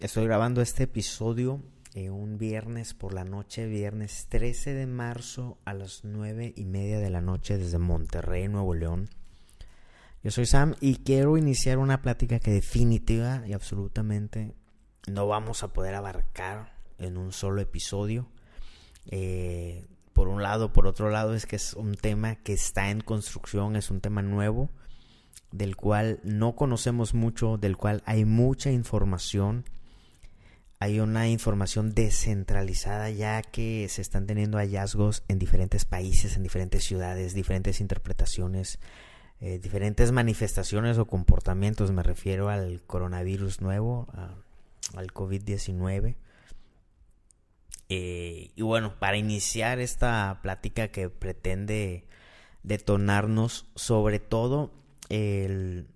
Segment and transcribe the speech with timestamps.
[0.00, 1.60] Estoy grabando este episodio
[1.92, 6.98] eh, un viernes por la noche, viernes 13 de marzo a las 9 y media
[6.98, 9.10] de la noche desde Monterrey, Nuevo León.
[10.24, 14.54] Yo soy Sam y quiero iniciar una plática que definitiva y absolutamente
[15.06, 18.26] no vamos a poder abarcar en un solo episodio.
[19.04, 23.02] Eh, por un lado, por otro lado es que es un tema que está en
[23.02, 24.70] construcción, es un tema nuevo,
[25.52, 29.66] del cual no conocemos mucho, del cual hay mucha información
[30.82, 36.84] hay una información descentralizada ya que se están teniendo hallazgos en diferentes países, en diferentes
[36.84, 38.78] ciudades, diferentes interpretaciones,
[39.42, 41.92] eh, diferentes manifestaciones o comportamientos.
[41.92, 44.08] Me refiero al coronavirus nuevo,
[44.94, 46.16] al COVID-19.
[47.90, 52.06] Eh, y bueno, para iniciar esta plática que pretende
[52.62, 54.72] detonarnos sobre todo
[55.10, 55.88] el,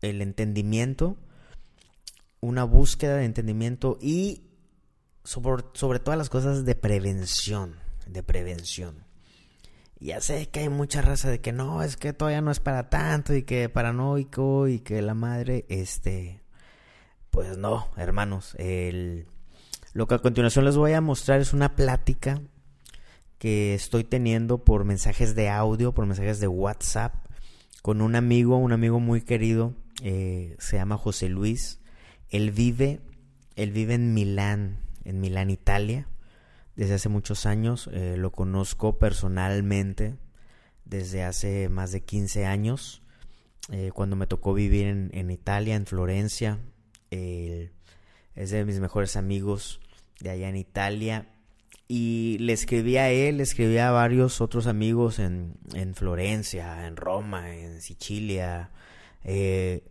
[0.00, 1.18] el entendimiento,
[2.42, 4.42] una búsqueda de entendimiento y
[5.24, 7.76] sobre, sobre todas las cosas de prevención,
[8.06, 9.06] de prevención.
[10.00, 12.90] Ya sé que hay mucha raza de que no, es que todavía no es para
[12.90, 16.42] tanto y que paranoico y que la madre, este,
[17.30, 19.28] pues no, hermanos, el,
[19.92, 22.42] lo que a continuación les voy a mostrar es una plática
[23.38, 27.14] que estoy teniendo por mensajes de audio, por mensajes de WhatsApp,
[27.82, 31.78] con un amigo, un amigo muy querido, eh, se llama José Luis.
[32.32, 32.98] Él vive,
[33.54, 36.08] él vive en Milán, en Milán, Italia,
[36.74, 37.88] desde hace muchos años.
[37.92, 40.16] Eh, lo conozco personalmente
[40.84, 43.02] desde hace más de 15 años,
[43.70, 46.58] eh, cuando me tocó vivir en, Italia, en Florencia.
[47.10, 49.80] es de mis mejores amigos
[50.20, 51.28] de allá en Italia.
[51.86, 56.96] Y le escribí a él, le escribí a varios otros amigos en, en Florencia, en
[56.96, 58.70] Roma, en Sicilia.
[59.24, 59.84] Eh,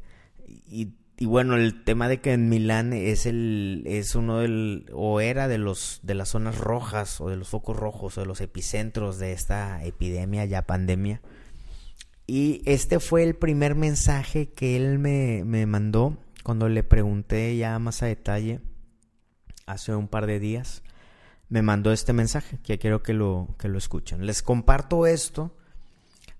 [0.47, 5.21] y y bueno, el tema de que en Milán es el es uno del o
[5.21, 8.41] era de los de las zonas rojas o de los focos rojos o de los
[8.41, 11.21] epicentros de esta epidemia ya pandemia.
[12.25, 17.77] Y este fue el primer mensaje que él me, me mandó cuando le pregunté ya
[17.77, 18.61] más a detalle
[19.67, 20.81] hace un par de días.
[21.49, 24.25] Me mandó este mensaje que quiero que lo que lo escuchen.
[24.25, 25.55] Les comparto esto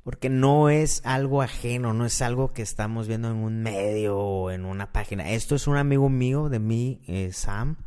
[0.04, 4.52] porque no es algo ajeno, no es algo que estamos viendo en un medio o
[4.52, 5.30] en una página.
[5.32, 7.78] Esto es un amigo mío de mí, eh, Sam,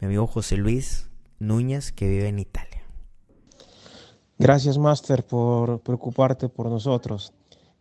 [0.00, 2.82] mi amigo José Luis Núñez, que vive en Italia.
[4.38, 7.34] Gracias, Master, por preocuparte por nosotros.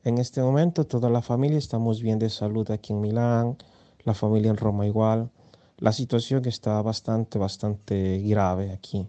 [0.04, 3.58] En este momento toda la familia estamos bien de salud aquí en Milán,
[4.04, 5.32] la familia en Roma igual.
[5.78, 9.08] La situación está bastante, bastante grave aquí.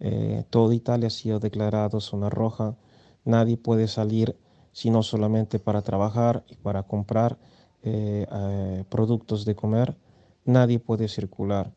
[0.00, 2.76] Eh, toda Italia ha sido declarado zona roja
[3.24, 4.36] Nadie puede salir
[4.72, 7.38] sino solamente para trabajar y para comprar
[7.82, 9.96] eh, eh, productos de comer.
[10.44, 11.72] Nadie puede circular.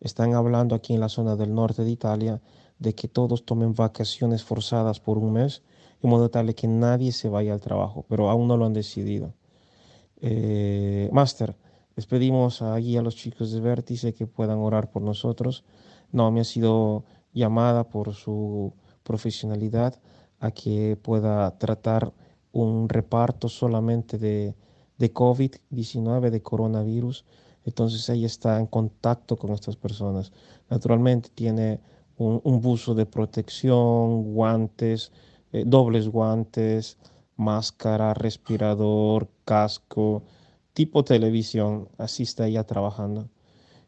[0.00, 2.40] Están hablando aquí en la zona del norte de Italia
[2.78, 5.62] de que todos tomen vacaciones forzadas por un mes,
[6.02, 9.32] de modo tal que nadie se vaya al trabajo, pero aún no lo han decidido.
[10.20, 11.56] Eh, Master,
[11.96, 15.64] les pedimos allí a los chicos de Vértice que puedan orar por nosotros.
[16.12, 18.72] No, me ha sido llamada por su
[19.02, 19.94] profesionalidad
[20.44, 22.12] a que pueda tratar
[22.52, 24.54] un reparto solamente de,
[24.98, 27.24] de COVID-19, de coronavirus.
[27.64, 30.32] Entonces ella está en contacto con estas personas.
[30.68, 31.80] Naturalmente tiene
[32.18, 35.12] un, un buzo de protección, guantes,
[35.52, 36.98] eh, dobles guantes,
[37.36, 40.24] máscara, respirador, casco,
[40.74, 41.88] tipo televisión.
[41.96, 43.30] Así está ella trabajando.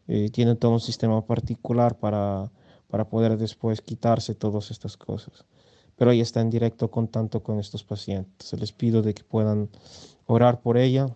[0.08, 2.50] Eh, tiene todo un sistema particular para,
[2.88, 5.44] para poder después quitarse todas estas cosas
[5.96, 8.52] pero ella está en directo contacto con estos pacientes.
[8.52, 9.68] Les pido de que puedan
[10.26, 11.08] orar por ella,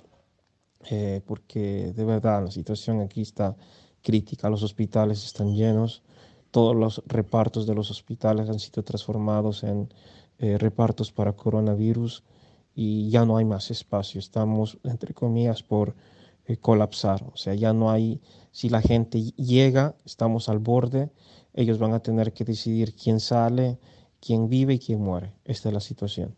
[0.90, 3.56] eh, porque de verdad la situación aquí está
[4.02, 4.48] crítica.
[4.48, 6.02] Los hospitales están llenos,
[6.50, 9.92] todos los repartos de los hospitales han sido transformados en
[10.38, 12.24] eh, repartos para coronavirus
[12.74, 14.18] y ya no hay más espacio.
[14.18, 15.94] Estamos, entre comillas, por
[16.46, 17.22] eh, colapsar.
[17.32, 21.10] O sea, ya no hay, si la gente llega, estamos al borde,
[21.52, 23.78] ellos van a tener que decidir quién sale,
[24.20, 25.34] quién vive y quién muere.
[25.44, 26.36] Esta es la situación.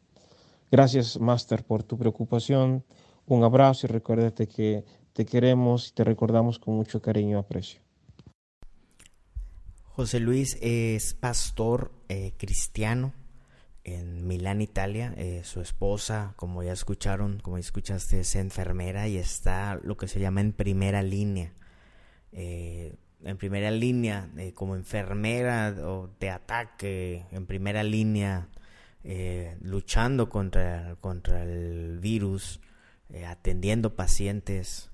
[0.71, 2.85] Gracias, Master, por tu preocupación.
[3.27, 7.81] Un abrazo y recuérdate que te queremos y te recordamos con mucho cariño y aprecio.
[9.85, 13.13] José Luis es pastor eh, cristiano
[13.85, 15.13] en Milán, Italia.
[15.17, 20.21] Eh, su esposa, como ya escucharon, como escuchaste, es enfermera y está lo que se
[20.21, 21.53] llama en primera línea.
[22.33, 28.49] Eh, en primera línea, como enfermera o de ataque, en primera línea,
[29.61, 32.61] luchando contra, contra el virus,
[33.27, 34.93] atendiendo pacientes,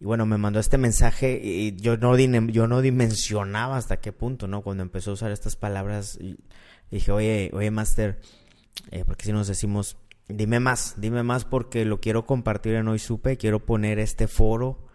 [0.00, 4.48] y bueno, me mandó este mensaje y yo no, yo no dimensionaba hasta qué punto,
[4.48, 4.62] ¿no?
[4.62, 6.18] Cuando empezó a usar estas palabras,
[6.90, 8.18] dije, oye, oye, Master,
[8.90, 12.98] eh, porque si nos decimos, dime más, dime más porque lo quiero compartir en Hoy
[12.98, 14.88] Supe, quiero poner este foro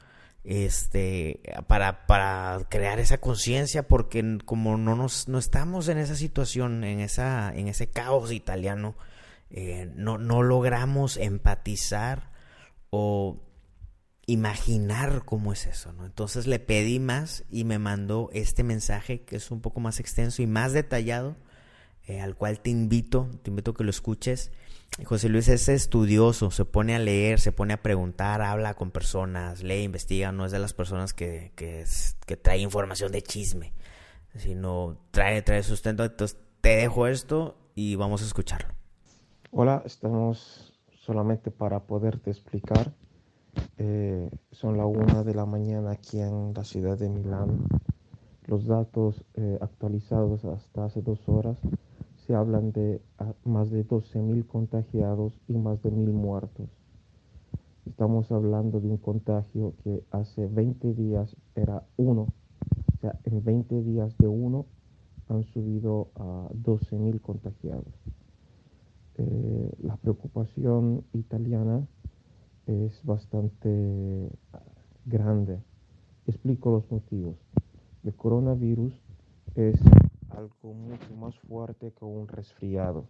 [0.46, 6.84] este para, para crear esa conciencia porque como no nos no estamos en esa situación
[6.84, 8.96] en esa en ese caos italiano
[9.50, 12.32] eh, no no logramos empatizar
[12.92, 13.42] o
[14.28, 16.06] imaginar cómo es eso, ¿no?
[16.06, 20.42] Entonces le pedí más y me mandó este mensaje que es un poco más extenso
[20.42, 21.36] y más detallado,
[22.08, 24.52] eh, al cual te invito, te invito a que lo escuches.
[25.04, 29.62] José Luis es estudioso, se pone a leer, se pone a preguntar, habla con personas,
[29.62, 33.74] lee, investiga, no es de las personas que, que, trae información de chisme,
[34.36, 36.06] sino trae, trae sustento.
[36.06, 38.74] Entonces te dejo esto y vamos a escucharlo.
[39.52, 42.94] Hola, estamos solamente para poderte explicar
[43.78, 47.68] eh, son la una de la mañana aquí en la ciudad de Milán.
[48.46, 51.58] Los datos eh, actualizados hasta hace dos horas
[52.26, 56.70] se hablan de ah, más de 12.000 contagiados y más de 1.000 muertos.
[57.86, 62.28] Estamos hablando de un contagio que hace 20 días era uno.
[62.96, 64.66] O sea, en 20 días de uno
[65.30, 67.94] han subido a 12.000 contagiados.
[69.18, 71.88] Eh, la preocupación italiana
[72.66, 74.30] es bastante
[75.06, 75.60] grande.
[76.26, 77.36] Explico los motivos.
[78.04, 78.94] El coronavirus
[79.56, 79.80] es
[80.36, 83.06] algo mucho más fuerte que un resfriado.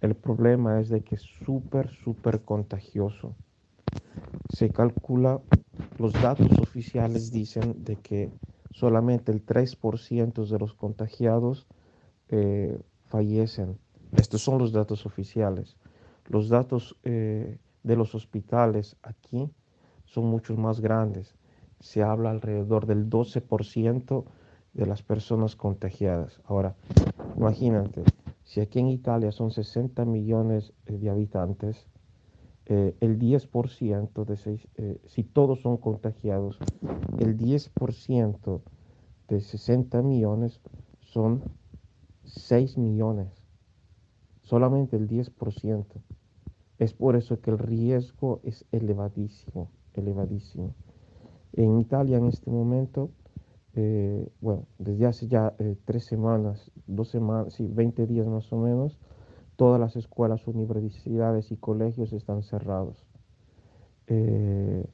[0.00, 3.34] El problema es de que es súper, súper contagioso.
[4.54, 5.40] Se calcula,
[5.98, 8.30] los datos oficiales dicen de que
[8.70, 11.66] solamente el 3% de los contagiados
[12.28, 13.78] eh, fallecen.
[14.12, 15.76] Estos son los datos oficiales.
[16.26, 19.50] Los datos eh, de los hospitales aquí
[20.04, 21.34] son mucho más grandes.
[21.80, 24.24] Se habla alrededor del 12%
[24.74, 26.40] de las personas contagiadas.
[26.44, 26.76] Ahora,
[27.36, 28.02] imagínate,
[28.44, 31.86] si aquí en Italia son 60 millones de habitantes,
[32.66, 36.58] eh, el 10% de seis, eh, si todos son contagiados,
[37.18, 38.62] el 10%
[39.28, 40.60] de 60 millones
[41.00, 41.42] son
[42.24, 43.42] 6 millones.
[44.42, 46.02] Solamente el 10%.
[46.78, 50.74] Es por eso que el riesgo es elevadísimo, elevadísimo.
[51.54, 53.10] En Italia en este momento,
[53.80, 58.56] eh, bueno, desde hace ya eh, tres semanas, dos semanas, sí, 20 días más o
[58.56, 58.98] menos,
[59.54, 63.06] todas las escuelas, universidades y colegios están cerrados.
[64.08, 64.84] Eh,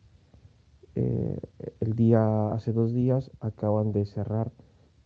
[1.81, 4.53] el día, hace dos días, acaban de cerrar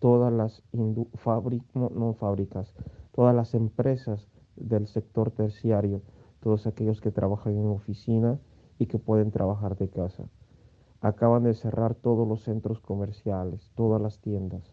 [0.00, 1.06] todas las no
[2.14, 2.75] fábricas,
[3.12, 4.26] todas las empresas
[4.56, 6.02] del sector terciario
[6.40, 8.38] todos aquellos que trabajan en oficina
[8.78, 10.25] y que pueden trabajar de casa.
[11.00, 14.73] Acaban de cerrar todos los centros comerciales, todas las tiendas.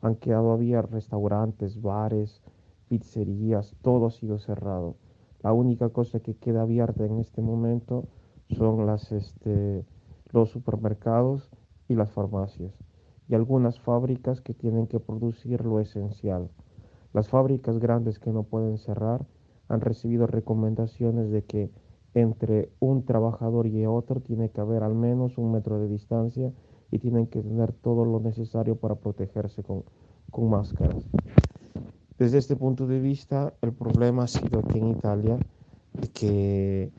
[0.00, 2.42] Han quedado abiertos restaurantes, bares,
[2.88, 4.96] pizzerías, todo ha sido cerrado.
[5.42, 8.08] La única cosa que queda abierta en este momento
[8.48, 9.84] son este,
[10.32, 11.50] los supermercados
[11.88, 12.72] y las farmacias
[13.30, 16.50] y algunas fábricas que tienen que producir lo esencial.
[17.12, 19.24] Las fábricas grandes que no pueden cerrar
[19.68, 21.70] han recibido recomendaciones de que
[22.14, 26.52] entre un trabajador y otro tiene que haber al menos un metro de distancia
[26.90, 29.84] y tienen que tener todo lo necesario para protegerse con,
[30.48, 31.04] máscaras.
[32.18, 35.38] Desde este punto de vista, el problema ha sido aquí en Italia
[36.14, 36.92] que,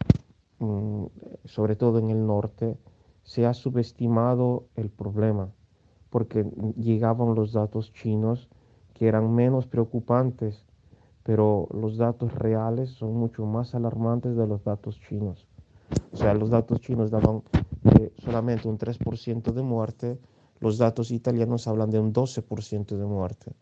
[0.60, 1.06] mm,
[1.46, 2.78] sobre todo en el norte,
[3.24, 5.52] se ha subestimado el problema
[6.12, 6.44] porque
[6.76, 8.50] llegaban los datos chinos
[8.94, 10.66] que eran menos preocupantes
[11.24, 15.48] pero los datos reales son mucho más alarmantes de los datos chinos.
[16.12, 17.44] O sea, los datos chinos daban
[18.00, 20.20] eh, solamente un 3% de muerte,
[20.60, 23.54] los datos italianos hablan de un 12% de muerte.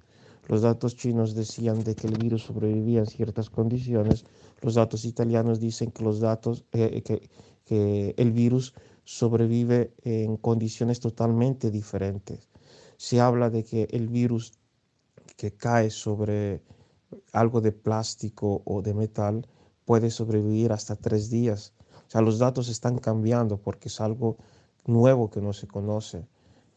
[0.47, 4.25] Los datos chinos decían de que el virus sobrevivía en ciertas condiciones,
[4.61, 7.29] los datos italianos dicen que, los datos, eh, que,
[7.65, 8.73] que el virus
[9.03, 12.49] sobrevive en condiciones totalmente diferentes.
[12.97, 14.53] Se habla de que el virus
[15.37, 16.61] que cae sobre
[17.31, 19.47] algo de plástico o de metal
[19.85, 21.73] puede sobrevivir hasta tres días.
[22.07, 24.37] O sea, los datos están cambiando porque es algo
[24.85, 26.27] nuevo que no se conoce,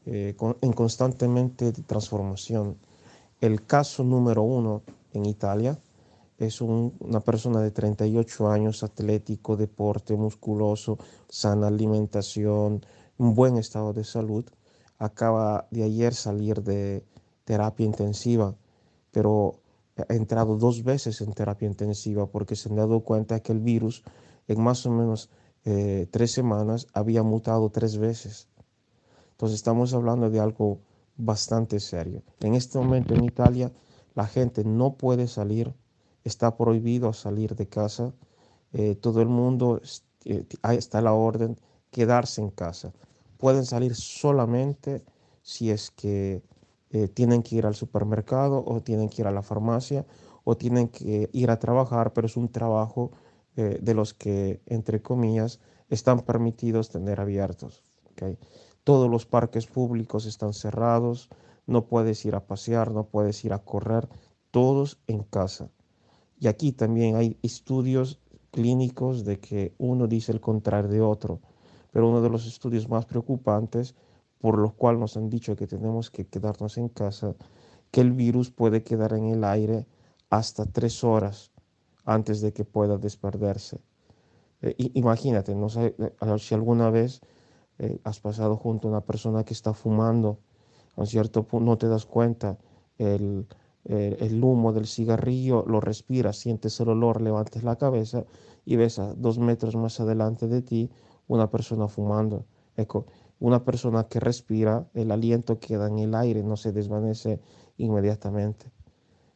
[0.07, 2.77] eh, en constantemente transformación.
[3.41, 5.79] El caso número uno en Italia
[6.39, 10.99] es una persona de 38 años, atlético, deporte, musculoso,
[11.29, 12.85] sana alimentación,
[13.19, 14.45] un buen estado de salud.
[14.99, 17.05] Acaba de ayer salir de
[17.45, 18.55] terapia intensiva,
[19.11, 19.62] pero
[19.97, 24.03] ha entrado dos veces en terapia intensiva porque se han dado cuenta que el virus
[24.49, 25.31] en más o menos
[25.65, 28.49] eh, tres semanas había mutado tres veces.
[29.33, 30.81] Entonces estamos hablando de algo
[31.17, 32.23] bastante serio.
[32.41, 33.73] En este momento en Italia
[34.15, 35.75] la gente no puede salir,
[36.25, 38.15] está prohibido salir de casa.
[38.73, 39.81] Eh, todo el mundo
[40.25, 41.59] eh, está la orden
[41.91, 42.93] quedarse en casa.
[43.39, 45.05] Pueden salir solamente
[45.43, 46.43] si es que
[46.93, 50.07] eh, tienen que ir al supermercado o tienen que ir a la farmacia
[50.45, 53.13] o tienen que ir a trabajar, pero es un trabajo
[53.55, 57.83] de los que, entre comillas, están permitidos tener abiertos.
[58.85, 61.29] Todos los parques públicos están cerrados,
[61.67, 64.09] no puedes ir a pasear, no puedes ir a correr,
[64.51, 65.71] todos en casa.
[66.39, 68.19] Y aquí también hay estudios
[68.51, 71.41] clínicos de que uno dice el contrario de otro,
[71.93, 73.95] pero uno de los estudios más preocupantes,
[74.43, 77.37] por los cuales nos han dicho que tenemos que quedarnos en casa,
[77.93, 79.87] que el virus puede quedar en el aire
[80.31, 81.53] hasta tres horas
[82.05, 83.79] antes de que pueda desperderse.
[84.61, 85.95] Eh, imagínate, no sé
[86.39, 87.21] si alguna vez
[87.79, 90.41] eh, has pasado junto a una persona que está fumando,
[90.97, 92.59] a cierto punto no te das cuenta,
[92.99, 93.47] el,
[93.85, 98.25] el, humo del cigarrillo lo respiras, sientes el olor, levantas la cabeza
[98.65, 100.91] y ves a dos metros más adelante de ti
[101.29, 102.45] una persona fumando.
[103.43, 107.41] Una persona que respira, el aliento queda en el aire, no se desvanece
[107.77, 108.71] inmediatamente.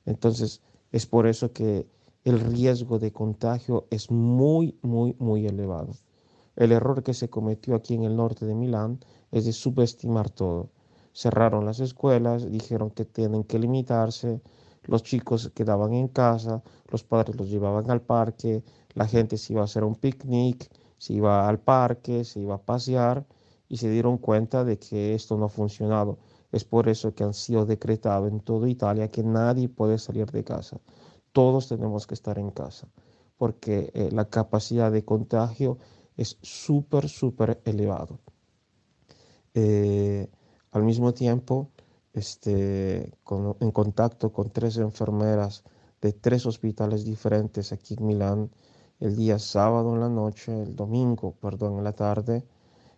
[0.05, 1.89] Entonces, es por eso que
[2.23, 5.91] el riesgo de contagio es muy, muy, muy elevado.
[6.55, 9.01] El error que se cometió aquí en el norte de Milán
[9.33, 10.71] es de subestimar todo.
[11.13, 14.41] Cerraron las escuelas, dijeron que tienen que limitarse,
[14.85, 18.63] los chicos quedaban en casa, los padres los llevaban al parque,
[18.95, 22.63] la gente se iba a hacer un picnic, se iba al parque, se iba a
[22.63, 23.27] pasear
[23.69, 26.19] y se dieron cuenta de que esto no ha funcionado.
[26.53, 30.45] Es por eso que han sido decretado en toda Italia que nadie puede salir de
[30.45, 30.81] casa.
[31.33, 32.89] Todos tenemos que estar en casa
[33.37, 35.79] porque eh, la capacidad de contagio
[36.17, 38.21] es súper, súper elevado.
[39.55, 40.29] Eh,
[40.71, 41.71] al mismo tiempo,
[42.13, 43.13] este,
[43.61, 45.65] en contacto con tres enfermeras
[46.01, 48.51] de tres hospitales diferentes aquí en Milán,
[49.01, 52.47] el día sábado en la noche, el domingo, perdón, en la tarde,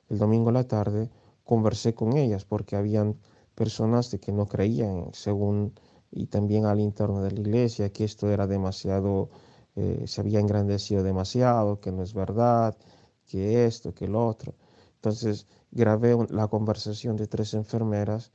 [0.09, 1.11] el domingo en la tarde,
[1.45, 3.17] conversé con ellas porque habían
[3.55, 5.73] personas de que no creían, según,
[6.11, 9.31] y también al interno de la iglesia, que esto era demasiado,
[9.77, 12.77] eh, se había engrandecido demasiado, que no es verdad,
[13.27, 14.55] que esto, que lo otro.
[14.97, 18.33] Entonces grabé la conversación de tres enfermeras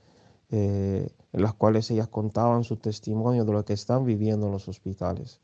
[0.50, 4.68] eh, en las cuales ellas contaban su testimonio de lo que están viviendo en los
[4.68, 5.40] hospitales.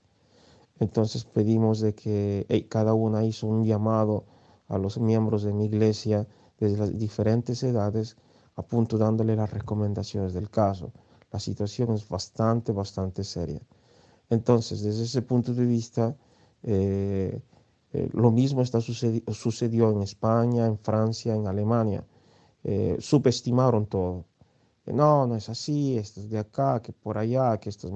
[0.80, 4.26] Entonces pedimos de que cada una hizo un llamado
[4.70, 6.28] a los miembros de mi iglesia
[6.60, 8.16] desde las diferentes edades,
[8.56, 10.92] a punto dándole las recomendaciones del caso.
[11.32, 13.62] La situación es bastante, bastante seria.
[14.30, 16.16] Entonces, desde ese punto de vista,
[16.64, 17.42] eh,
[17.94, 22.06] eh, lo mismo está sucedió en España, en Francia, en Alemania.
[22.64, 24.26] Eh, subestimaron todo.
[24.86, 27.94] no, no es así, esto es de acá, que por allá, que esto es...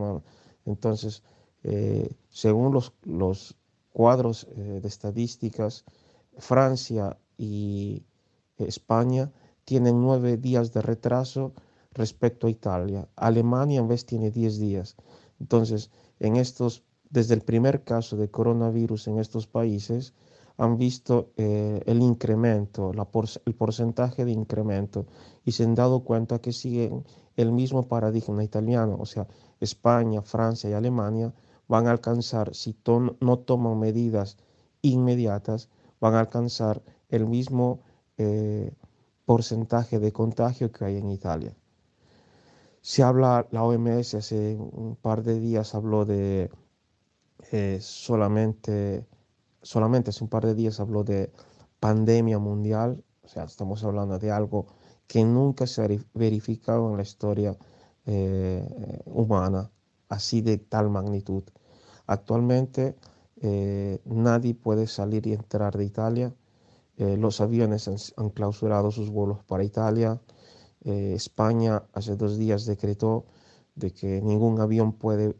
[0.65, 1.23] Entonces,
[1.63, 3.55] eh, según los, los
[3.91, 5.85] cuadros de estadísticas,
[6.37, 8.03] Francia y
[8.57, 9.31] España
[9.65, 11.53] tienen nueve días de retraso
[11.91, 13.07] respecto a Italia.
[13.15, 14.95] Alemania en vez tiene diez días.
[15.39, 20.15] Entonces, en estos desde el primer caso de coronavirus en estos países,
[20.57, 25.05] han visto eh, el incremento, el porcentaje de incremento
[25.45, 27.03] y se han dado cuenta que siguen
[27.35, 29.27] el mismo paradigma italiano, o sea,
[29.59, 31.33] España, Francia y Alemania
[31.67, 32.75] van a alcanzar, si
[33.19, 34.37] no toman medidas
[34.81, 35.69] inmediatas,
[36.03, 37.79] van a alcanzar el mismo
[38.17, 38.73] eh,
[39.23, 41.55] porcentaje de contagio que hay en Italia.
[42.81, 46.51] Se habla, la OMS hace un par de días habló de
[47.53, 49.07] eh, solamente,
[49.61, 51.31] solamente hace un par de días habló de
[51.79, 54.67] pandemia mundial, o sea, estamos hablando de algo
[55.07, 57.55] que nunca se ha verificado en la historia
[58.05, 59.71] eh, humana,
[60.09, 61.43] así de tal magnitud.
[62.07, 62.97] Actualmente
[63.43, 66.33] eh, nadie puede salir y entrar de Italia.
[66.97, 70.21] los aviones han, clausurado sus vuelos para Italia.
[70.83, 73.25] España hace dos días decretó
[73.75, 75.35] de que ningún avión puede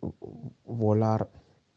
[0.66, 1.30] volar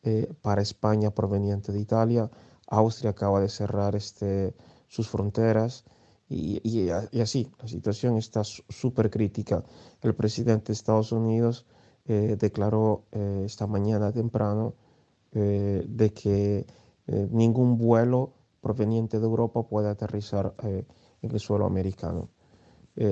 [0.02, 2.30] eh, para España proveniente de Italia.
[2.68, 4.54] Austria acaba de cerrar este,
[4.86, 5.84] sus fronteras
[6.28, 6.90] y, y,
[7.20, 9.64] así, la situación está súper crítica.
[10.02, 11.66] El presidente de Estados Unidos
[12.06, 14.74] eh, declaró eh, esta mañana temprano
[15.40, 16.66] de que
[17.30, 20.86] ningún vuelo proveniente de Europa puede aterrizar en
[21.30, 22.28] el suelo americano.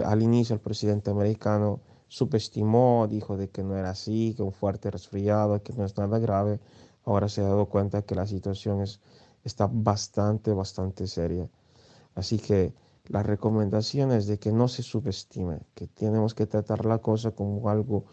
[0.04, 4.90] al inicio el presidente americano subestimó, dijo de que no era así, que un fuerte
[4.90, 6.60] resfriado, que no es nada grave.
[7.04, 9.00] Ahora se ha dado cuenta que la situación es,
[9.42, 11.48] está bastante, bastante seria.
[12.14, 12.72] Así que
[13.08, 17.68] la recomendación es de que no se subestime, que tenemos que tratar la cosa como
[17.68, 18.04] algo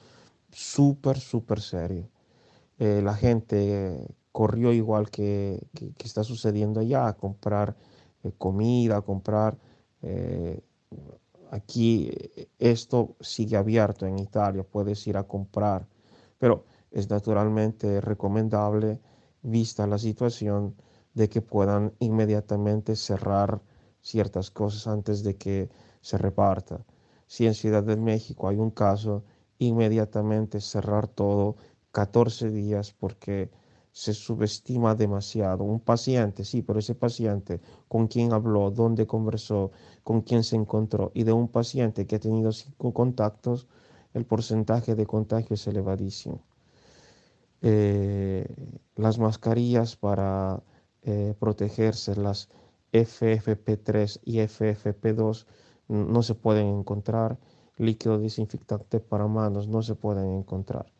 [0.51, 2.09] súper, súper serio.
[2.81, 7.75] Eh, la gente corrió igual que, que, está sucediendo allá a comprar
[8.23, 9.55] eh, comida, a comprar...
[10.01, 10.59] Eh,
[11.51, 12.09] aquí
[12.57, 15.85] esto sigue abierto en Italia, puedes ir a comprar,
[16.39, 18.99] pero es naturalmente recomendable,
[19.43, 20.75] vista la situación,
[21.13, 23.61] de que puedan inmediatamente cerrar
[24.01, 25.69] ciertas cosas antes de que
[26.01, 26.83] se reparta.
[27.27, 29.23] Si en Ciudad de México hay un caso,
[29.59, 31.57] inmediatamente cerrar todo
[31.91, 33.49] 14 días porque
[33.91, 35.63] se subestima demasiado.
[35.63, 39.71] Un paciente, sí, pero ese paciente con quién habló, dónde conversó,
[40.03, 43.67] con quién se encontró, y de un paciente que ha tenido cinco contactos,
[44.13, 46.41] el porcentaje de contagio es elevadísimo.
[47.61, 48.47] Eh,
[48.95, 50.63] las mascarillas para
[51.03, 52.49] eh, protegerse, las
[52.91, 55.45] FFP3 y FFP2
[55.87, 57.37] no se pueden encontrar,
[57.77, 60.91] líquido desinfectante para manos no se pueden encontrar.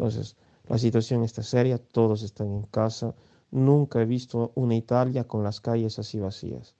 [0.00, 0.34] Entonces,
[0.66, 3.14] la situación está seria, todos están en casa.
[3.50, 6.74] Nunca he visto una Italia con las calles así vacías.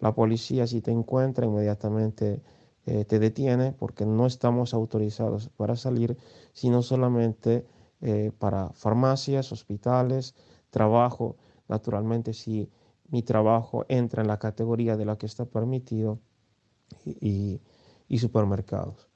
[0.00, 2.42] La policía si te encuentra inmediatamente
[2.86, 6.18] eh, te detiene porque no estamos autorizados para salir,
[6.52, 7.64] sino solamente
[8.00, 10.34] eh, para farmacias, hospitales,
[10.70, 11.36] trabajo.
[11.68, 12.68] Naturalmente, si
[13.08, 16.18] mi trabajo entra en la categoría de la que está permitido
[17.04, 17.60] y,
[18.08, 19.13] y supermercados.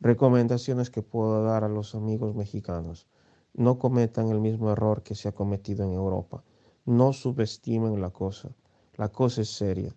[0.00, 3.06] Recomendaciones que puedo dar a los amigos mexicanos.
[3.54, 6.44] No cometan el mismo error que se ha cometido en Europa.
[6.84, 8.50] No subestimen la cosa.
[8.96, 9.94] La cosa es seria.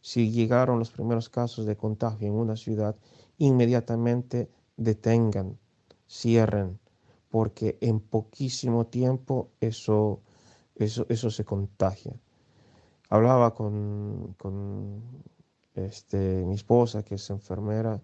[0.00, 2.96] Si llegaron los primeros casos de contagio en una ciudad,
[3.38, 5.58] inmediatamente detengan,
[6.08, 6.80] cierren,
[7.30, 10.20] porque en poquísimo tiempo eso,
[10.74, 12.14] eso, eso se contagia.
[13.08, 15.02] Hablaba con, con
[15.74, 18.00] este, mi esposa, que es enfermera,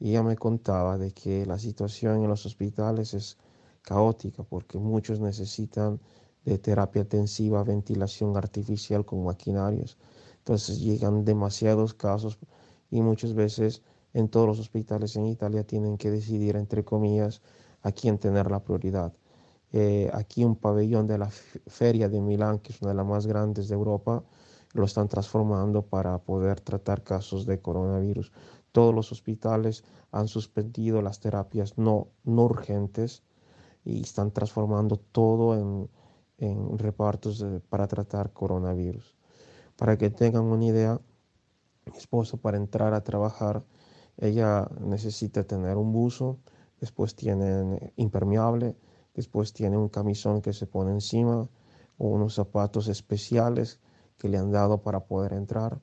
[0.00, 3.36] y ella me contaba de que la situación en los hospitales es
[3.82, 6.00] caótica porque muchos necesitan
[6.44, 9.98] de terapia intensiva, ventilación artificial con maquinarios.
[10.38, 12.38] Entonces llegan demasiados casos
[12.90, 13.82] y muchas veces
[14.14, 17.42] en todos los hospitales en Italia tienen que decidir, entre comillas,
[17.82, 19.12] a quién tener la prioridad.
[19.72, 23.26] Eh, aquí un pabellón de la feria de Milán, que es una de las más
[23.26, 24.24] grandes de Europa,
[24.72, 28.32] lo están transformando para poder tratar casos de coronavirus.
[28.72, 33.22] Todos los hospitales han suspendido las terapias no, no urgentes
[33.84, 35.90] y están transformando todo en,
[36.38, 39.16] en repartos para tratar coronavirus.
[39.76, 41.00] Para que tengan una idea,
[41.86, 43.64] mi esposa para entrar a trabajar,
[44.16, 46.38] ella necesita tener un buzo,
[46.80, 48.76] después tiene impermeable,
[49.14, 51.48] después tiene un camisón que se pone encima
[51.98, 53.80] o unos zapatos especiales
[54.18, 55.80] que le han dado para poder entrar.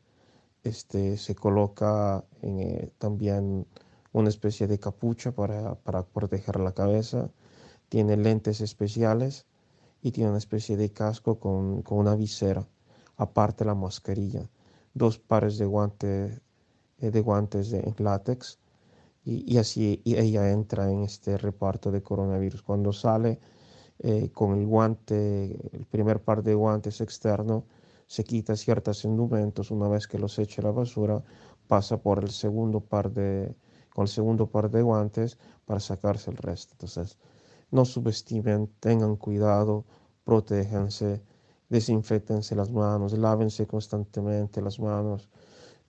[0.67, 3.65] Este, se coloca en, eh, también
[4.12, 7.30] una especie de capucha para, para proteger la cabeza,
[7.89, 9.45] tiene lentes especiales
[10.01, 12.67] y tiene una especie de casco con, con una visera.
[13.15, 14.49] Aparte la mascarilla,
[14.93, 16.41] dos pares de guantes,
[16.99, 18.60] eh, de guantes de látex.
[19.23, 22.62] Y, así ella entra en este reparto de coronavirus.
[22.62, 23.39] Cuando sale
[23.99, 27.65] eh, con el guante, el primer par de guantes externo,
[28.08, 31.24] se quita ciertos indumentos, una vez que los echa a la basura,
[31.67, 33.56] pasa por el segundo par de,
[33.93, 36.74] con el segundo par de guantes para sacarse el resto.
[36.74, 37.17] Entonces,
[37.72, 39.86] no subestimen, tengan cuidado,
[40.24, 41.22] protéjanse
[41.70, 45.30] desinfectense las manos, lávense constantemente las manos.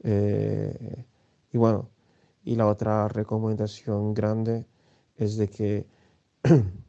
[0.03, 1.05] Eh,
[1.53, 1.91] y bueno,
[2.43, 4.67] y la otra recomendación grande
[5.17, 5.87] es de que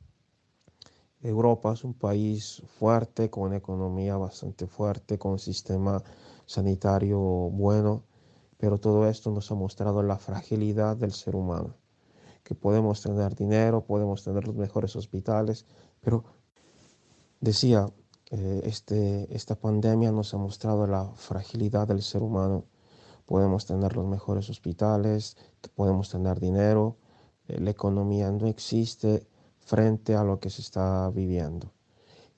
[1.21, 6.01] Europa es un país fuerte, con una economía bastante fuerte, con un sistema
[6.45, 8.03] sanitario bueno,
[8.57, 11.75] pero todo esto nos ha mostrado la fragilidad del ser humano,
[12.43, 15.65] que podemos tener dinero, podemos tener los mejores hospitales,
[16.01, 16.23] pero
[17.41, 17.87] decía,
[18.31, 22.65] eh, este, esta pandemia nos ha mostrado la fragilidad del ser humano.
[23.25, 25.35] Podemos tener los mejores hospitales,
[25.75, 26.97] podemos tener dinero,
[27.47, 29.27] eh, la economía no existe
[29.69, 31.71] frente a lo que se está viviendo.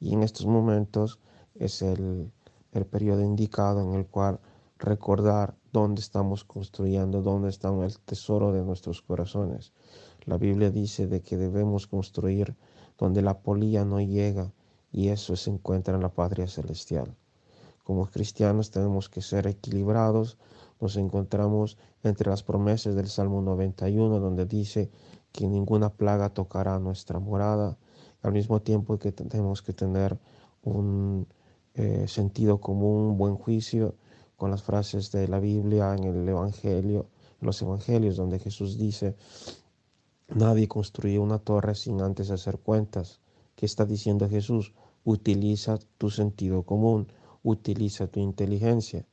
[0.01, 1.19] y en estos momentos
[1.55, 2.29] es el,
[2.73, 4.41] el periodo indicado en el cual
[4.77, 9.71] recordar dónde estamos construyendo, dónde está el tesoro de nuestros corazones.
[10.25, 12.55] La Biblia dice de que debemos construir
[12.97, 14.51] donde la polilla no llega
[14.91, 17.15] y eso se encuentra en la patria celestial.
[17.85, 20.37] Como cristianos tenemos que ser equilibrados.
[20.81, 24.91] Nos encontramos entre las promesas del Salmo 91 donde dice
[25.31, 27.77] que ninguna plaga tocará nuestra morada.
[28.21, 30.17] Al mismo tiempo que tenemos que tener
[30.63, 31.27] un
[31.73, 33.95] eh, sentido común, buen juicio,
[34.35, 37.07] con las frases de la Biblia en el Evangelio,
[37.39, 39.15] en los Evangelios, donde Jesús dice,
[40.27, 43.21] nadie construye una torre sin antes hacer cuentas.
[43.55, 44.73] ¿Qué está diciendo Jesús?
[45.03, 47.07] Utiliza tu sentido común,
[47.43, 49.05] utiliza tu inteligencia.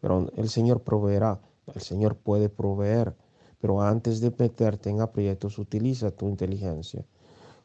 [0.00, 1.40] Pero el Señor proveerá,
[1.74, 3.16] el Señor puede proveer,
[3.60, 7.04] pero antes de meterte en aprietos, utiliza tu inteligencia.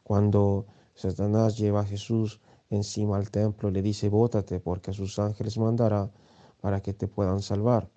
[0.02, 5.18] Cuando Satanás lleva a Jesús encima al templo y le dice, bótate porque a sus
[5.18, 6.10] ángeles mandará
[6.60, 7.90] para que te puedan salvar.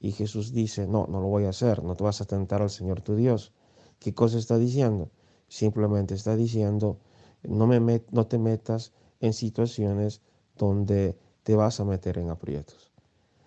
[0.00, 2.70] Y Jesús dice, no, no lo voy a hacer, no te vas a tentar al
[2.70, 3.52] Señor tu Dios.
[3.98, 5.10] ¿Qué cosa está diciendo?
[5.48, 6.98] Simplemente está diciendo,
[7.42, 10.20] no, me no te metas en situaciones
[10.56, 12.92] donde te vas a meter en aprietos.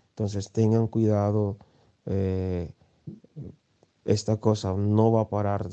[0.10, 1.58] Entonces tengan cuidado,
[2.06, 2.74] eh,
[4.05, 5.67] esta cosa no va a parar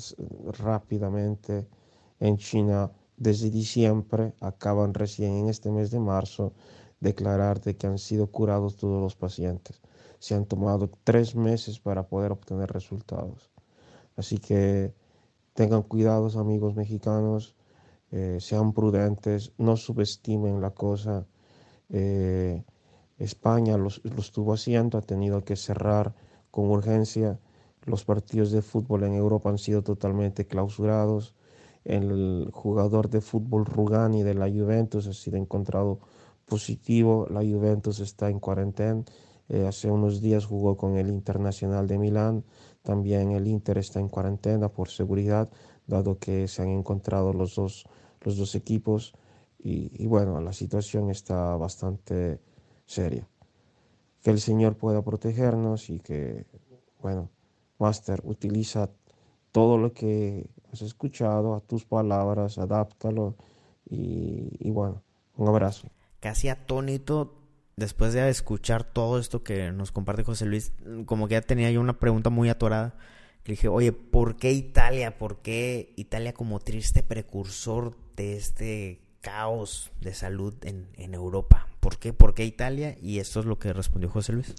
[0.59, 1.69] rápidamente
[2.19, 6.53] en China desde diciembre, acaban recién en este mes de marzo
[7.01, 9.81] declarar de que han sido curados todos los pacientes.
[10.19, 13.51] Se han tomado tres meses para poder obtener resultados.
[14.17, 14.95] Así que
[15.55, 17.55] tengan cuidados amigos mexicanos,
[18.13, 21.27] eh, sean prudentes, no subestimen la cosa.
[21.91, 22.65] Eh,
[23.19, 26.15] España lo, lo estuvo haciendo, ha tenido que cerrar
[26.51, 27.39] con urgencia.
[27.85, 31.35] Los partidos de fútbol en Europa han sido totalmente clausurados
[31.85, 35.99] el jugador de fútbol Rugani de la Juventus ha sido encontrado
[36.47, 37.27] positivo.
[37.29, 39.05] La Juventus está en cuarentena.
[39.49, 42.45] Eh, hace unos días jugó con el Internacional de Milán.
[42.83, 45.51] También el Inter está en cuarentena por seguridad,
[45.87, 47.87] dado que se han encontrado los dos,
[48.21, 49.13] los dos equipos.
[49.59, 52.41] Y, y bueno, la situación está bastante
[52.87, 53.29] seria.
[54.23, 56.47] Que el Señor pueda protegernos y que,
[57.01, 57.29] bueno,
[57.83, 58.91] Master utiliza
[59.51, 63.37] todo lo que has escuchado, a tus palabras, adáptalo
[63.85, 65.03] y, bueno,
[65.37, 65.89] un abrazo.
[66.21, 67.35] Casi atónito
[67.77, 70.73] después de escuchar todo esto que nos comparte José Luis,
[71.05, 72.97] como que ya tenía yo una pregunta muy atorada.
[73.45, 75.19] Le dije, oye, ¿por qué Italia?
[75.19, 81.69] ¿Por qué Italia como triste precursor de este caos de salud en, Europa?
[81.81, 82.13] ¿Por qué?
[82.13, 82.97] ¿Por qué Italia?
[83.01, 84.55] Y esto es lo que respondió José Luis.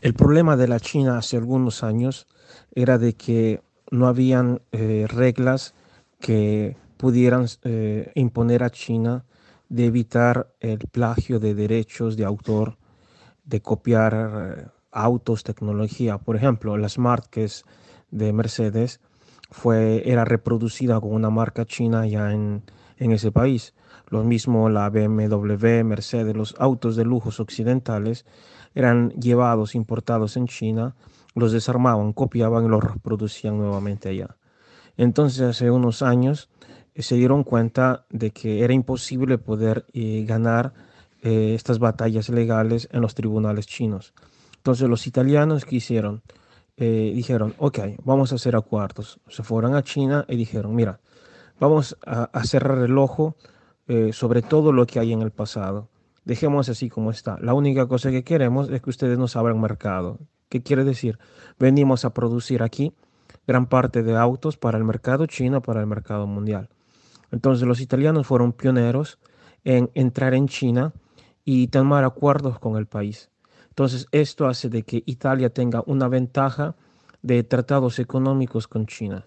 [0.00, 2.26] El problema de la China hace algunos años
[2.74, 5.74] era de que no habían eh, reglas
[6.18, 9.24] que pudieran eh, imponer a China
[9.68, 12.78] de evitar el plagio de derechos de autor,
[13.44, 16.18] de copiar eh, autos, tecnología.
[16.18, 17.64] Por ejemplo, la Smart, que es
[18.10, 19.00] de Mercedes,
[19.50, 22.62] fue, era reproducida con una marca china ya en,
[22.98, 23.74] en ese país.
[24.08, 28.24] Lo mismo la BMW, Mercedes, los autos de lujos occidentales
[28.74, 30.94] eran llevados, importados en China
[31.36, 34.36] los desarmaban, copiaban y los reproducían nuevamente allá.
[34.96, 36.48] Entonces hace unos años
[36.94, 40.72] eh, se dieron cuenta de que era imposible poder eh, ganar
[41.22, 44.14] eh, estas batallas legales en los tribunales chinos.
[44.56, 46.22] Entonces los italianos que hicieron,
[46.78, 49.18] dijeron, ok, vamos a hacer acuerdos.
[49.28, 51.00] Se fueron a China y dijeron, mira,
[51.58, 53.36] vamos a, cerrar el ojo
[54.12, 55.88] sobre todo lo que hay en el pasado.
[56.24, 57.38] Dejemos así como está.
[57.40, 61.18] La única cosa que queremos es que ustedes nos abran mercado, ¿Qué quiere decir?
[61.58, 62.92] Venimos a producir aquí
[63.46, 66.68] gran parte de autos para el mercado chino, para el mercado mundial.
[67.32, 69.18] Entonces los italianos fueron pioneros
[69.64, 70.92] en entrar en China
[71.44, 73.30] y tomar acuerdos con el país.
[73.68, 76.76] Entonces esto hace de que Italia tenga una ventaja
[77.22, 79.26] de tratados económicos con China.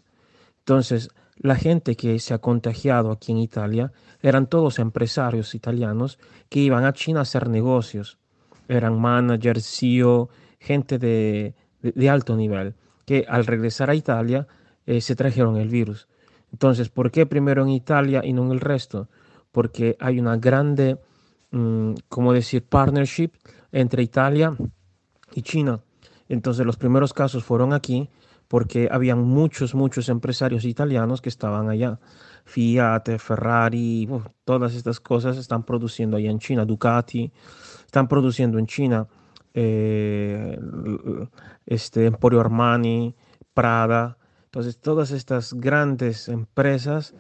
[0.60, 6.60] Entonces la gente que se ha contagiado aquí en Italia eran todos empresarios italianos que
[6.60, 8.18] iban a China a hacer negocios.
[8.68, 11.56] Eran managers, CEO, gente de,
[12.10, 12.76] alto nivel
[13.06, 14.48] que al regresar a Italia
[14.86, 16.08] eh, se trajeron el virus.
[16.52, 19.08] Entonces, ¿por qué primero en Italia y no en el resto?
[19.52, 20.98] Porque hay una grande,
[21.52, 23.32] mm, como decir, partnership
[23.72, 24.56] entre Italia
[25.34, 25.80] y China.
[26.28, 28.10] Entonces, los primeros casos fueron aquí
[28.50, 32.00] porque habían muchos, muchos empresarios italianos que estaban allá.
[32.46, 34.10] Fiat, Ferrari,
[34.44, 36.66] todas estas cosas están produciendo allá en China.
[36.66, 37.32] Ducati,
[37.86, 39.08] están produciendo en China
[39.54, 40.60] eh,
[41.68, 43.16] este, Emporio Armani,
[43.54, 44.18] Prada.
[44.46, 47.14] Entonces, todas estas grandes empresas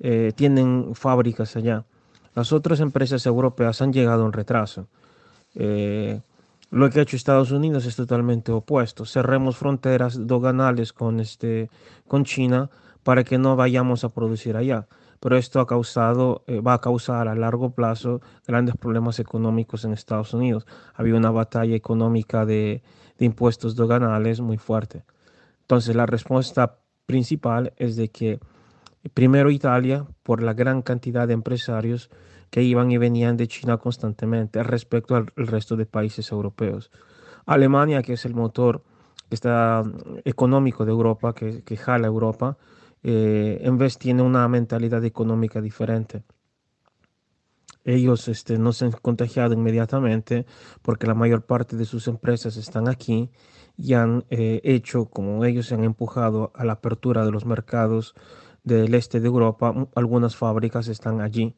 [0.00, 1.86] eh, tienen fábricas allá.
[2.34, 4.88] Las otras empresas europeas han llegado en retraso.
[5.54, 6.22] Eh,
[6.72, 9.04] lo que ha hecho Estados Unidos es totalmente opuesto.
[9.04, 11.68] Cerremos fronteras doganales con, este,
[12.08, 12.70] con China
[13.02, 14.88] para que no vayamos a producir allá.
[15.20, 19.92] Pero esto ha causado, eh, va a causar a largo plazo grandes problemas económicos en
[19.92, 20.66] Estados Unidos.
[20.94, 22.82] Había una batalla económica de,
[23.18, 25.04] de impuestos doganales muy fuerte.
[25.60, 28.40] Entonces la respuesta principal es de que
[29.12, 32.08] primero Italia, por la gran cantidad de empresarios
[32.52, 36.90] que iban y venían de China constantemente respecto al resto de países europeos.
[37.46, 38.84] Alemania, que es el motor
[39.30, 39.82] está
[40.26, 42.58] económico de Europa, que, que jala Europa,
[43.02, 46.24] eh, en vez tiene una mentalidad económica diferente.
[47.84, 50.44] Ellos este, no se han contagiado inmediatamente
[50.82, 53.30] porque la mayor parte de sus empresas están aquí
[53.78, 58.14] y han eh, hecho, como ellos se han empujado a la apertura de los mercados
[58.62, 61.56] del este de Europa, algunas fábricas están allí.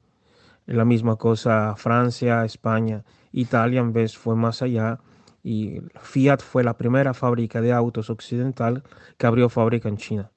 [0.67, 5.01] La misma cosa Francia, España, Italia en vez fue más allá
[5.43, 8.83] y Fiat fue la primera fábrica de autos occidental
[9.19, 10.31] que abrió fábrica en China.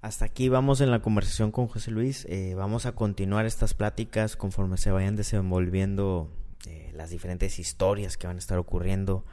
[0.00, 2.26] Hasta aquí vamos en la conversación con José Luis.
[2.28, 6.28] Eh, vamos a continuar estas pláticas conforme se vayan desenvolviendo
[6.66, 9.24] eh, las diferentes historias que van a estar ocurriendo.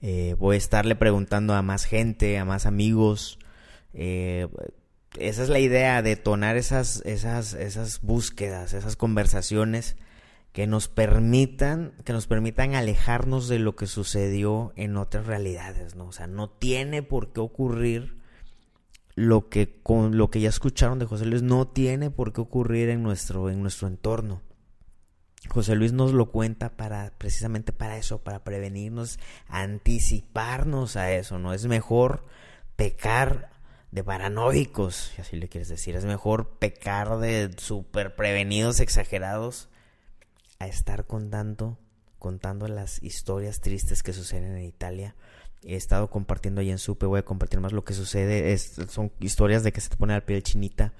[0.00, 3.38] Eh, voy a estarle preguntando a más gente, a más amigos.
[5.18, 9.96] Esa es la idea, detonar esas, esas, esas búsquedas, esas conversaciones
[10.52, 16.06] que nos permitan, que nos permitan alejarnos de lo que sucedió en otras realidades, ¿no?
[16.06, 18.16] O sea, no tiene por qué ocurrir
[19.14, 22.90] lo que con lo que ya escucharon de José Luis no tiene por qué ocurrir
[22.90, 24.42] en nuestro en nuestro entorno.
[25.48, 31.52] José Luis nos lo cuenta para precisamente para eso, para prevenirnos, anticiparnos a eso, no
[31.52, 32.24] es mejor
[32.76, 33.50] pecar
[33.90, 39.68] de paranoicos, si así le quieres decir, es mejor pecar de super prevenidos, exagerados
[40.58, 41.78] a estar contando
[42.18, 45.14] contando las historias tristes que suceden en Italia
[45.66, 48.52] he estado compartiendo ahí en Supe, voy a compartir más lo que sucede.
[48.52, 50.92] Es, son historias de que se te pone al pie chinita.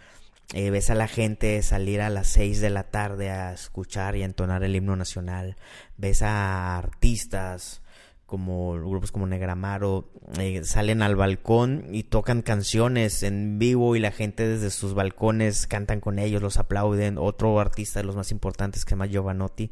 [0.52, 4.22] Eh, ves a la gente salir a las 6 de la tarde a escuchar y
[4.22, 5.56] a entonar el himno nacional.
[5.96, 7.82] Ves a artistas
[8.26, 14.10] como grupos como Negramaro eh, salen al balcón y tocan canciones en vivo y la
[14.10, 17.18] gente desde sus balcones cantan con ellos, los aplauden.
[17.18, 19.70] Otro artista de los más importantes que se llama Giovanotti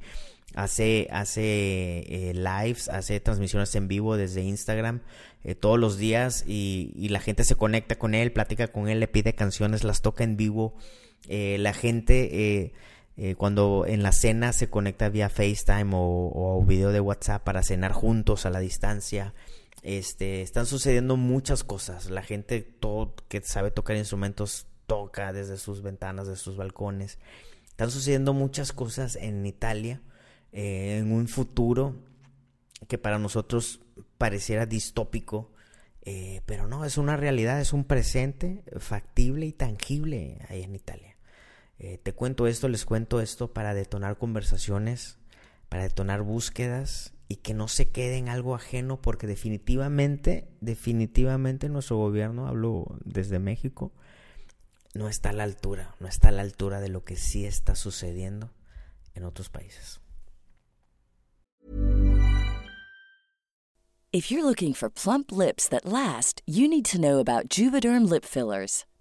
[0.55, 5.01] hace, hace eh, lives, hace transmisiones en vivo desde Instagram
[5.43, 9.01] eh, todos los días y, y, la gente se conecta con él, platica con él,
[9.01, 10.77] le pide canciones, las toca en vivo.
[11.27, 12.75] La gente
[13.37, 18.45] cuando en la cena se conecta vía FaceTime o, video de WhatsApp para cenar juntos
[18.45, 19.35] a la distancia.
[19.83, 22.11] Este, están sucediendo muchas cosas.
[22.11, 27.19] La gente todo que sabe tocar instrumentos toca desde sus ventanas, desde sus balcones.
[27.69, 30.01] Están sucediendo muchas cosas en Italia
[30.53, 31.97] eh, en un futuro
[32.87, 33.81] que para nosotros
[34.19, 35.53] pareciera distópico,
[36.03, 41.14] eh, pero no, es una realidad, es un presente factible y tangible ahí en Italia.
[41.79, 45.19] Eh, te cuento esto, les cuento esto para detonar conversaciones,
[45.69, 51.97] para detonar búsquedas y que no se quede en algo ajeno porque definitivamente, definitivamente nuestro
[51.97, 53.93] gobierno, hablo desde México,
[54.95, 57.75] no está a la altura, no está a la altura de lo que sí está
[57.75, 58.51] sucediendo
[59.15, 60.01] en otros países.
[64.13, 68.25] If you're looking for plump lips that last, you need to know about Juvederm lip
[68.25, 68.85] fillers.